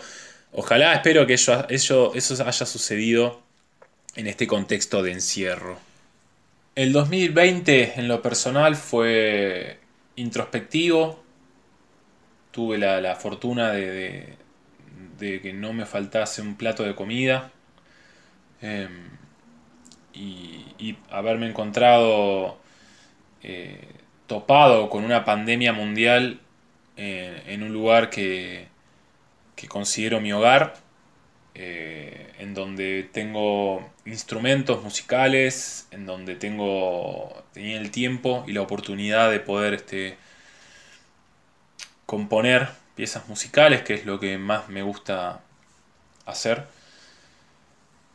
ojalá 0.53 0.95
espero 0.95 1.27
que 1.27 1.35
eso, 1.35 1.67
haya 1.67 2.67
sucedido 2.67 3.43
en 4.15 4.29
este 4.29 4.47
contexto 4.47 5.03
de 5.03 5.11
encierro. 5.11 5.77
El 6.77 6.93
2020 6.93 7.95
en 7.97 8.07
lo 8.07 8.23
personal 8.23 8.77
fue 8.77 9.81
introspectivo. 10.15 11.25
Tuve 12.53 12.79
la, 12.79 13.17
fortuna 13.17 13.73
de, 13.73 14.37
que 15.19 15.53
no 15.53 15.73
me 15.73 15.85
faltase 15.85 16.43
un 16.43 16.55
plato 16.55 16.85
de 16.85 16.95
comida. 16.95 17.51
Em, 18.63 19.09
y, 20.13 20.97
haberme 21.11 21.49
encontrado 21.49 22.63
eh, 23.45 23.79
topado 24.27 24.89
con 24.89 25.05
una 25.05 25.25
pandemia 25.25 25.73
mundial 25.75 26.41
eh, 26.97 27.43
en 27.47 27.63
un 27.63 27.73
lugar 27.73 28.09
que, 28.09 28.69
que 29.55 29.69
considero 29.69 30.21
mi 30.21 30.33
hogar, 30.33 30.77
eh, 31.55 32.33
en 32.39 32.55
donde 32.55 33.09
tengo 33.13 33.89
instrumentos 34.07 34.83
musicales, 34.83 35.87
en 35.91 36.07
donde 36.07 36.37
tengo 36.37 37.45
tenía 37.53 37.79
el 37.79 37.91
tiempo 37.91 38.45
y 38.47 38.53
la 38.53 38.63
oportunidad 38.63 39.31
de 39.31 39.41
poder 39.41 39.75
este, 39.75 40.17
componer 42.07 42.69
piezas 42.97 43.29
musicales, 43.29 43.83
que 43.83 43.95
es 43.95 44.07
lo 44.07 44.19
que 44.19 44.39
más 44.39 44.69
me 44.69 44.83
gusta 44.83 45.43
hacer. 46.27 46.65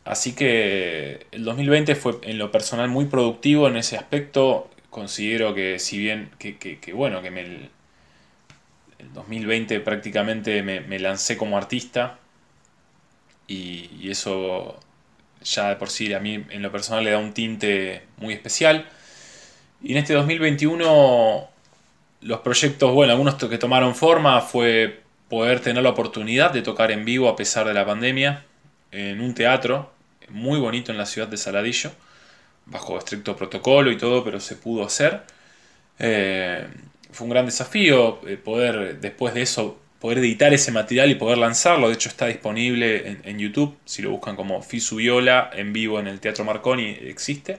Así 0.04 0.34
que 0.34 1.26
el 1.30 1.44
2020 1.44 1.94
fue 1.94 2.18
en 2.22 2.38
lo 2.38 2.50
personal 2.50 2.88
muy 2.88 3.04
productivo 3.06 3.68
en 3.68 3.76
ese 3.76 3.96
aspecto. 3.96 4.68
Considero 4.90 5.54
que 5.54 5.78
si 5.78 5.98
bien, 5.98 6.30
que, 6.38 6.92
bueno, 6.92 7.22
que 7.22 7.30
me, 7.30 7.40
el, 7.40 7.70
2020 9.14 9.80
prácticamente 9.80 10.62
me, 10.62 10.98
lancé 10.98 11.36
como 11.36 11.56
artista 11.56 12.18
y 13.48 14.10
eso 14.10 14.78
ya 15.42 15.70
de 15.70 15.76
por 15.76 15.90
sí 15.90 16.12
a 16.12 16.20
mí 16.20 16.44
en 16.50 16.62
lo 16.62 16.70
personal 16.70 17.04
le 17.04 17.10
da 17.10 17.18
un 17.18 17.32
tinte 17.32 18.02
muy 18.18 18.34
especial. 18.34 18.86
Y 19.82 19.92
en 19.92 19.98
este 19.98 20.14
2021 20.14 21.48
los 22.22 22.40
proyectos, 22.40 22.92
bueno, 22.92 23.12
algunos 23.12 23.36
que 23.36 23.58
tomaron 23.58 23.94
forma 23.94 24.40
fue 24.40 25.00
poder 25.28 25.60
tener 25.60 25.82
la 25.82 25.90
oportunidad 25.90 26.52
de 26.52 26.62
tocar 26.62 26.90
en 26.90 27.04
vivo 27.04 27.28
a 27.28 27.36
pesar 27.36 27.66
de 27.66 27.74
la 27.74 27.86
pandemia 27.86 28.44
en 28.90 29.20
un 29.20 29.34
teatro 29.34 29.92
muy 30.28 30.58
bonito 30.58 30.92
en 30.92 30.98
la 30.98 31.06
ciudad 31.06 31.28
de 31.28 31.36
Saladillo, 31.36 31.92
bajo 32.70 32.98
estricto 32.98 33.36
protocolo 33.36 33.90
y 33.90 33.98
todo, 33.98 34.24
pero 34.24 34.40
se 34.40 34.56
pudo 34.56 34.84
hacer. 34.84 35.22
Eh, 35.98 36.66
fue 37.12 37.26
un 37.26 37.30
gran 37.30 37.46
desafío 37.46 38.20
eh, 38.26 38.36
poder 38.36 39.00
después 39.00 39.34
de 39.34 39.42
eso 39.42 39.78
poder 40.00 40.18
editar 40.18 40.52
ese 40.54 40.72
material 40.72 41.10
y 41.10 41.14
poder 41.14 41.38
lanzarlo. 41.38 41.88
De 41.88 41.94
hecho 41.94 42.08
está 42.08 42.26
disponible 42.26 43.18
en, 43.22 43.38
YouTube, 43.38 43.76
si 43.84 44.02
lo 44.02 44.10
buscan 44.10 44.34
como 44.34 44.62
Fisu 44.62 44.96
Viola 44.96 45.50
en 45.52 45.72
vivo 45.72 46.00
en 46.00 46.06
el 46.06 46.20
Teatro 46.20 46.44
Marconi 46.44 46.96
existe. 47.02 47.58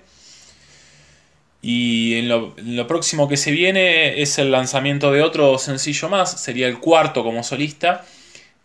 Y 1.62 2.15
en 2.15 2.28
lo, 2.28 2.88
próximo 2.88 3.30
que 3.30 3.38
se 3.38 3.52
viene 3.52 4.19
es 4.24 4.39
el 4.39 4.52
lanzamiento 4.52 5.12
de 5.12 5.21
otro 5.21 5.60
sencillo 5.60 6.10
más, 6.10 6.41
sería 6.41 6.67
el 6.67 6.80
cuarto 6.80 7.24
como 7.24 7.43
solista, 7.43 8.04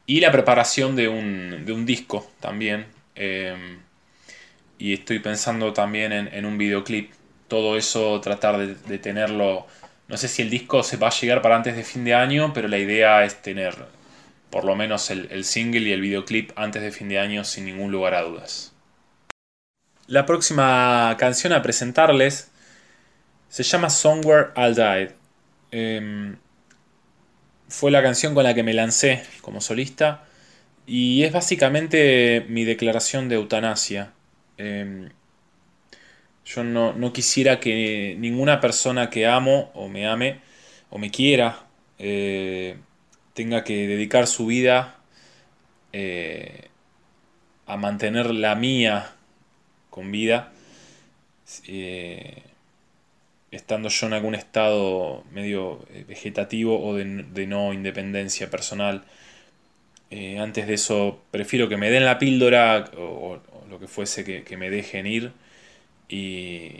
y 0.07 0.21
la 0.21 0.33
preparación 0.33 0.97
de 0.97 1.09
un, 1.09 1.85
disco 1.85 2.27
también. 2.41 2.87
Em, 3.15 3.81
y 4.79 4.95
estoy 4.95 5.19
pensando 5.19 5.73
también 5.73 6.13
en, 6.13 6.47
un 6.47 6.59
videoclip. 6.59 7.13
Todo 7.49 7.77
eso 7.77 8.21
tratar 8.21 8.59
de 8.59 8.99
tenerlo 8.99 9.67
no 10.09 10.17
sé 10.17 10.29
si 10.29 10.43
el 10.43 10.51
disco 10.51 10.83
se 10.83 10.97
va 10.97 11.09
a 11.09 11.11
llegar 11.11 11.43
para 11.43 11.57
antes 11.57 11.75
de 11.75 11.83
fin 11.83 12.05
de 12.05 12.15
año, 12.15 12.53
pero 12.53 12.69
la 12.69 12.79
idea 12.79 13.25
es 13.25 13.43
tener 13.43 13.75
por 14.51 14.65
lo 14.65 14.77
menos 14.77 15.11
el, 15.11 15.45
single 15.45 15.81
y 15.81 15.93
el 15.93 16.01
videoclip 16.01 16.53
antes 16.57 16.83
de 16.83 16.93
fin 16.93 17.09
de 17.09 17.19
año 17.19 17.45
sin 17.45 17.65
ningún 17.65 17.91
lugar 17.91 18.15
a 18.15 18.23
dudas. 18.23 18.73
La 20.07 20.25
próxima 20.25 21.17
canción 21.19 21.53
a 21.53 21.63
presentarles 21.63 22.51
se 23.49 23.65
llama 23.65 23.91
Somewhere 23.91 24.51
I'll 24.57 24.77
Die. 24.77 25.15
Em, 25.73 26.37
fue 27.69 27.91
la 27.91 28.03
canción 28.03 28.35
con 28.35 28.45
la 28.45 28.55
que 28.55 28.63
me 28.63 28.73
lancé 28.73 29.25
como 29.41 29.61
solista 29.61 30.25
y 30.87 31.25
es 31.25 31.33
básicamente 31.33 32.47
mi 32.49 32.65
declaración 32.65 33.29
de 33.29 33.35
eutanasia. 33.35 34.13
Em, 34.59 35.11
yo 36.45 36.65
no, 36.65 37.13
quisiera 37.13 37.59
que 37.61 38.17
ninguna 38.19 38.61
persona 38.61 39.11
que 39.11 39.27
amo 39.27 39.71
o 39.75 39.89
me 39.89 40.07
ame 40.07 40.41
o 40.91 40.99
me 40.99 41.11
quiera 41.11 41.67
eh, 41.99 42.79
tenga 43.35 43.65
que 43.65 43.87
dedicar 43.89 44.27
su 44.27 44.47
vida 44.47 44.97
eh, 45.93 46.69
a 47.67 47.77
mantener 47.77 48.33
la 48.33 48.55
mía 48.55 49.13
con 49.91 50.13
vida, 50.13 50.53
eh, 51.67 52.43
estando 53.51 53.89
yo 53.89 54.07
en 54.07 54.13
algún 54.13 54.35
estado 54.35 55.25
medio 55.33 55.85
vegetativo 56.07 56.87
o 56.87 56.95
de, 56.95 57.47
no 57.47 57.73
independencia 57.73 58.51
personal. 58.51 59.05
Eh, 60.11 60.39
antes 60.39 60.67
de 60.67 60.75
eso, 60.75 61.21
prefiero 61.31 61.69
que 61.69 61.77
me 61.77 61.91
den 61.91 62.05
la 62.05 62.19
píldora 62.19 62.91
o, 62.97 63.41
lo 63.69 63.81
que 63.81 63.89
fuese 63.89 64.25
que, 64.25 64.57
me 64.57 64.71
dejen 64.71 65.07
ir. 65.07 65.33
Y, 66.09 66.73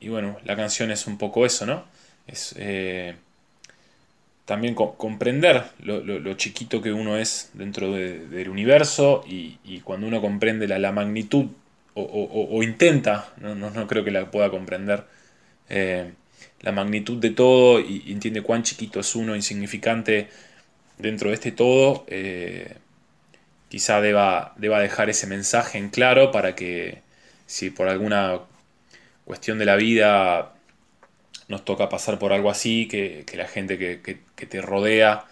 y, 0.00 0.08
bueno, 0.08 0.38
la 0.44 0.56
canción 0.56 0.90
es 0.90 1.06
un 1.06 1.18
poco 1.18 1.46
eso, 1.46 1.66
¿no? 1.66 1.84
Es 2.26 2.54
también 4.46 4.74
comprender 4.74 5.64
lo, 5.80 6.34
chiquito 6.34 6.80
que 6.80 6.92
uno 6.92 7.18
es 7.18 7.50
dentro 7.54 7.92
del 7.92 8.48
universo 8.48 9.24
y, 9.28 9.80
cuando 9.80 10.06
uno 10.06 10.20
comprende 10.22 10.68
la, 10.68 10.92
magnitud 10.92 11.46
o, 11.94 12.62
intenta, 12.62 13.32
no, 13.38 13.86
creo 13.88 14.04
que 14.04 14.12
la 14.12 14.30
pueda 14.30 14.48
comprender, 14.48 15.04
eh, 15.68 16.12
la 16.60 16.70
magnitud 16.70 17.18
de 17.18 17.30
todo 17.30 17.80
y, 17.80 18.04
entiende 18.06 18.40
cuán 18.40 18.62
chiquito 18.62 19.00
es 19.00 19.16
uno, 19.16 19.34
insignificante 19.34 20.28
dentro 20.98 21.30
de 21.30 21.34
este 21.34 21.52
todo, 21.52 22.04
eh, 22.08 22.76
quizá 23.68 24.00
deba, 24.00 24.54
deba 24.56 24.80
dejar 24.80 25.10
ese 25.10 25.26
mensaje 25.26 25.78
en 25.78 25.90
claro 25.90 26.30
para 26.30 26.54
que 26.54 27.02
si 27.46 27.70
por 27.70 27.88
alguna 27.88 28.40
cuestión 29.24 29.58
de 29.58 29.64
la 29.64 29.76
vida 29.76 30.54
nos 31.48 31.64
toca 31.64 31.88
pasar 31.88 32.18
por 32.18 32.32
algo 32.32 32.50
así, 32.50 32.88
que, 32.88 33.24
la 33.34 33.46
gente 33.46 33.78
que, 33.78 34.46
te 34.46 34.60
rodea 34.60 35.24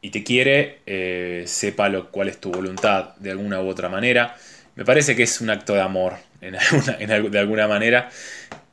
y 0.00 0.10
te 0.10 0.24
quiere 0.24 0.80
eh, 0.86 1.44
sepa 1.46 1.88
lo, 1.88 2.10
cuál 2.10 2.28
es 2.28 2.38
tu 2.40 2.50
voluntad 2.50 3.16
de 3.16 3.30
alguna 3.30 3.60
u 3.60 3.68
otra 3.68 3.88
manera. 3.88 4.36
Me 4.74 4.84
parece 4.84 5.14
que 5.14 5.22
es 5.22 5.40
un 5.40 5.50
acto 5.50 5.74
de 5.74 5.80
amor 5.80 6.14
de 6.40 7.38
alguna 7.38 7.68
manera 7.68 8.10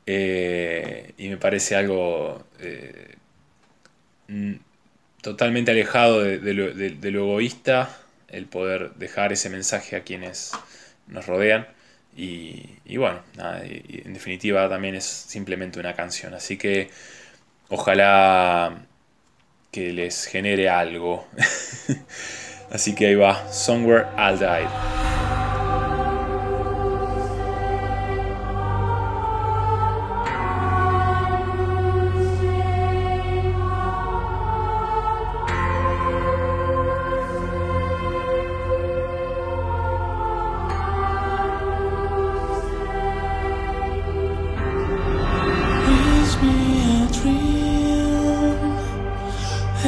eh, 0.06 1.12
y 1.16 1.28
me 1.28 1.36
parece 1.36 1.76
algo 1.76 2.44
eh, 2.60 3.14
totalmente 5.22 5.70
alejado 5.70 6.20
de, 6.22 6.52
lo, 6.52 7.24
egoísta 7.24 7.96
el 8.28 8.46
poder 8.46 8.92
dejar 8.94 9.32
ese 9.32 9.48
mensaje 9.48 9.96
a 9.96 10.02
quienes 10.02 10.52
nos 11.06 11.26
rodean. 11.26 11.66
Y, 12.14 12.96
bueno, 12.98 13.22
en 13.38 14.12
definitiva 14.12 14.68
también 14.68 14.94
es 14.94 15.04
simplemente 15.04 15.80
una 15.80 15.94
canción. 15.94 16.34
Así 16.34 16.58
que 16.58 16.90
ojalá 17.68 18.84
que 19.70 19.92
les 19.92 20.26
genere 20.26 20.68
algo. 20.68 21.26
Así 22.70 22.94
que 22.94 23.06
ahí 23.06 23.14
va, 23.14 23.50
Somewhere 23.50 24.06
I'll 24.18 24.38
Die. 24.38 25.11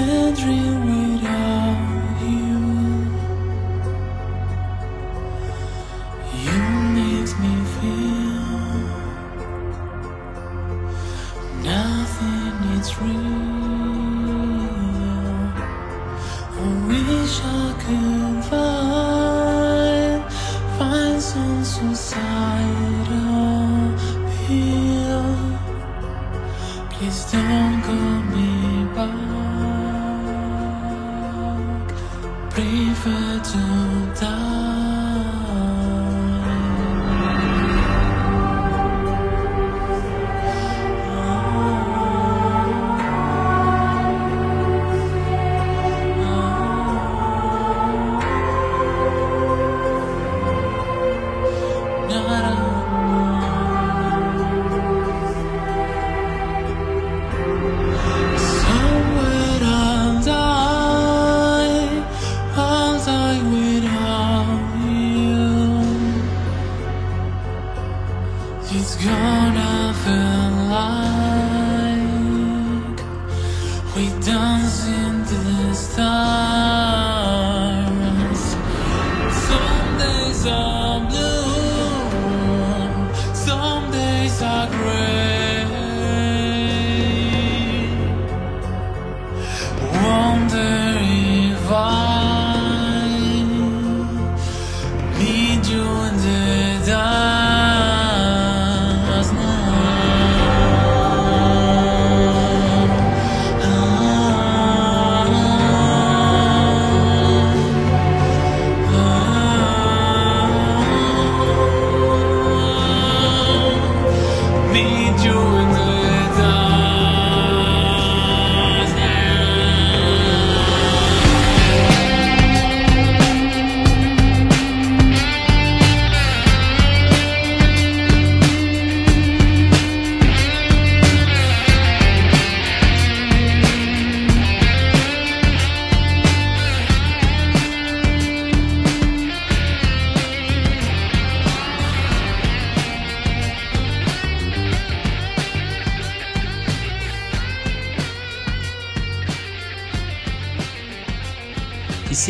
and 0.09 0.38
rewrite 0.43 1.25
out. 1.25 1.93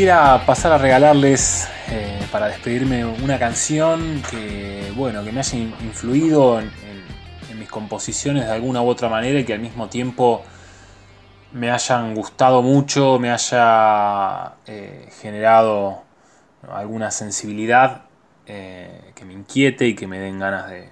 Quisiera 0.05 0.45
pasar 0.45 0.71
a 0.71 0.77
regalarles 0.77 1.67
eh, 1.89 2.21
para 2.31 2.49
despedirme 2.49 3.07
una 3.07 3.39
canción 3.39 4.23
que, 4.31 4.93
bueno, 4.95 5.25
que 5.25 5.33
me 5.33 5.41
haya 5.41 5.59
influido 5.59 6.61
en, 6.61 6.71
mis 7.59 7.71
composiciones 7.71 8.45
de 8.45 8.53
alguna 8.53 8.83
u 8.83 8.87
otra 8.87 9.09
manera 9.09 9.39
y 9.39 9.47
que 9.47 9.55
al 9.55 9.61
mismo 9.61 9.89
tiempo 9.89 10.43
me 11.53 11.71
hayan 11.71 12.15
gustado 12.15 12.61
mucho, 12.61 13.19
me 13.19 13.31
haya 13.31 14.57
eh, 14.67 15.09
generado 15.23 16.03
alguna 16.71 17.11
sensibilidad 17.11 18.03
eh, 18.45 19.11
que 19.15 19.25
me 19.25 19.33
inquiete 19.33 19.87
y 19.87 19.95
que 19.95 20.07
me 20.07 20.19
den 20.19 20.39
ganas 20.39 20.69
de, 20.69 20.91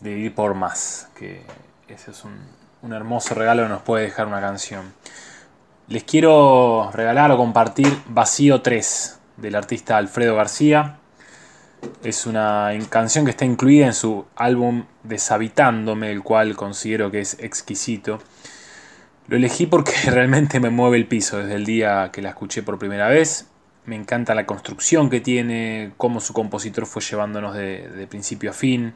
de 0.00 0.10
ir 0.10 0.34
por 0.34 0.52
más. 0.52 1.08
Que 1.16 1.46
ese 1.88 2.10
es 2.10 2.24
un, 2.24 2.38
un 2.82 2.92
hermoso 2.92 3.34
regalo 3.34 3.62
que 3.62 3.70
nos 3.70 3.80
puede 3.80 4.04
dejar 4.04 4.26
una 4.26 4.42
canción. 4.42 4.92
Les 5.88 6.04
quiero 6.04 6.90
regalar 6.92 7.32
o 7.32 7.36
compartir 7.36 7.88
Vacío 8.06 8.62
3. 8.62 9.18
del 9.36 9.56
artista 9.56 9.96
Alfredo 9.96 10.36
García. 10.36 10.98
Es 12.04 12.26
una 12.26 12.70
canción 12.88 13.24
que 13.24 13.32
está 13.32 13.44
incluida 13.44 13.86
en 13.86 13.92
su 13.92 14.24
álbum 14.36 14.84
Deshabitándome, 15.02 16.12
el 16.12 16.22
cual 16.22 16.54
considero 16.54 17.10
que 17.10 17.20
es 17.20 17.36
exquisito. 17.40 18.20
Lo 19.26 19.36
elegí 19.36 19.66
porque 19.66 19.92
realmente 20.06 20.60
me 20.60 20.70
mueve 20.70 20.98
el 20.98 21.08
piso 21.08 21.38
desde 21.38 21.56
el 21.56 21.66
día 21.66 22.10
que 22.12 22.22
la 22.22 22.28
escuché 22.30 22.62
por 22.62 22.78
primera 22.78 23.08
vez. 23.08 23.48
Me 23.84 23.96
encanta 23.96 24.36
la 24.36 24.46
construcción 24.46 25.10
que 25.10 25.20
tiene, 25.20 25.92
cómo 25.96 26.20
su 26.20 26.32
compositor 26.32 26.86
fue 26.86 27.02
llevándonos 27.02 27.56
de, 27.56 28.06
principio 28.08 28.50
a 28.50 28.54
fin, 28.54 28.94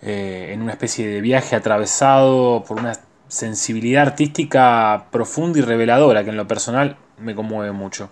eh, 0.00 0.52
en 0.54 0.62
una 0.62 0.72
especie 0.72 1.06
de 1.06 1.20
viaje 1.20 1.54
atravesado 1.54 2.64
por 2.66 2.78
una 2.78 2.94
sensibilidad 3.28 4.02
artística 4.02 5.06
profunda 5.10 5.58
y 5.58 5.62
reveladora 5.62 6.24
que 6.24 6.30
en 6.30 6.36
lo 6.36 6.46
personal 6.48 6.96
me 7.18 7.34
conmueve 7.34 7.72
mucho. 7.72 8.10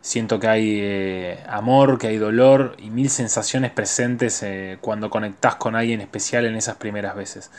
Siento 0.00 0.38
que 0.38 0.48
hay 0.48 0.78
eh, 0.80 1.44
amor, 1.48 1.98
que 1.98 2.08
hay 2.08 2.18
dolor 2.18 2.76
y 2.78 2.90
mil 2.90 3.08
sensaciones 3.10 3.70
presentes 3.70 4.42
eh, 4.42 4.78
cuando 4.80 5.10
conectás 5.10 5.56
con 5.56 5.76
alguien 5.76 6.00
especial 6.00 6.44
en 6.44 6.56
esas 6.56 6.76
primeras 6.76 7.16
veces. 7.16 7.50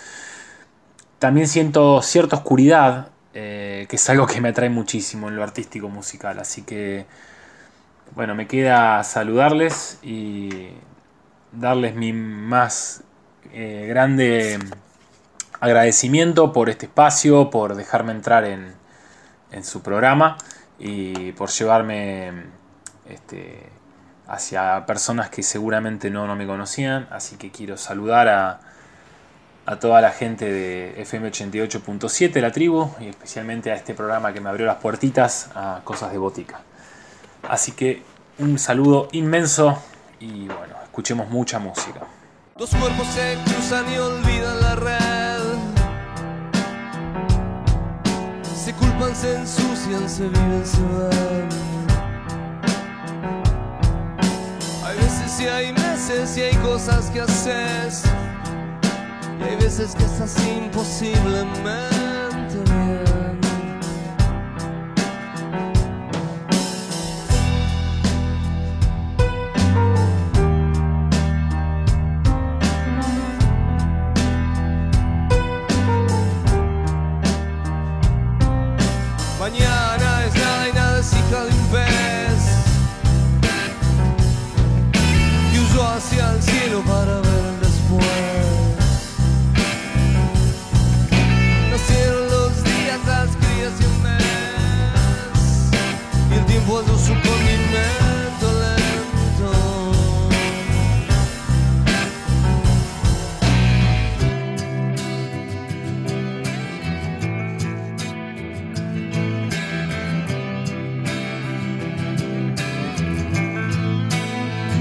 También 1.19 1.47
siento 1.47 2.01
cierta 2.01 2.36
oscuridad, 2.36 3.10
que 3.34 3.88
es 3.89 4.10
algo 4.10 4.27
que 4.27 4.39
me 4.39 4.49
atrae 4.49 4.69
muchísimo 4.69 5.27
en 5.27 5.36
lo 5.36 5.43
artístico 5.43 5.89
musical. 5.89 6.39
Así 6.39 6.62
que 6.62 7.05
bueno, 8.13 8.36
me 8.36 8.47
queda 8.47 9.03
saludarles 9.03 9.99
y 10.03 10.69
darles 11.51 11.95
mi 11.95 12.13
más 12.13 13.03
eh, 13.51 13.86
grande 13.89 14.60
agradecimiento 15.60 16.54
por 16.54 16.70
este 16.70 16.88
espacio, 16.88 17.50
por 17.50 17.76
dejarme 17.76 18.12
entrar 18.12 18.46
en, 18.46 18.74
su 19.63 19.82
programa 19.82 20.36
y 20.78 21.32
por 21.32 21.50
llevarme 21.50 22.44
este, 23.08 23.70
hacia 24.28 24.86
personas 24.86 25.30
que 25.30 25.44
seguramente 25.44 26.10
no, 26.10 26.28
no 26.28 26.36
me 26.36 26.46
conocían. 26.46 27.08
Así 27.10 27.38
que 27.38 27.52
quiero 27.52 27.78
saludar 27.78 28.28
a, 28.28 28.60
a 29.65 29.80
toda 29.80 30.02
la 30.02 30.12
gente 30.12 30.52
de 30.52 31.02
FM 31.02 31.32
88.7, 31.32 32.41
la 32.41 32.52
tribu, 32.52 32.91
y 33.00 33.08
especialmente 33.08 33.72
a 33.72 33.76
este 33.76 33.94
programa 33.94 34.34
que 34.34 34.41
me 34.41 34.50
abrió 34.50 34.65
las 34.65 34.78
puertitas 34.78 35.50
a 35.56 35.82
Cosas 35.84 36.12
de 36.12 36.18
Botica. 36.18 36.62
Así 37.48 37.72
que 37.72 38.04
un 38.39 38.60
saludo 38.60 39.08
inmenso 39.12 39.82
y 40.20 40.48
bueno, 40.48 40.76
escuchemos 40.84 41.30
mucha 41.30 41.60
música. 41.60 42.02
Dos 42.58 42.70
cuerpos 42.70 43.08
se 43.08 43.38
cruzan 43.46 43.86
y 43.91 43.98
olvidan 43.98 44.62
la 44.62 44.76
red. 44.76 45.14
Se 48.65 48.73
culpan, 48.73 49.15
se 49.15 49.36
ensucian, 49.36 50.10
se 50.10 50.23
viven, 50.23 50.65
se 50.65 50.82
van. 50.82 51.49
Hay 54.84 54.97
veces 54.97 55.39
y 55.39 55.47
hay 55.47 55.71
meses 55.71 56.36
y 56.36 56.41
hay 56.41 56.56
cosas 56.56 57.12
que 57.12 57.21
haces. 57.21 58.01
Y 59.39 59.43
hay 59.43 59.56
veces 59.58 59.93
que 59.93 60.04
estás 60.04 60.36
imposiblemente 60.47 61.94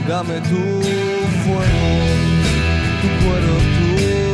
dame 0.07 0.41
tu 0.41 0.61
fuego, 1.43 1.93
tu 3.01 3.09
cuero, 3.25 3.57
tu 3.75 4.34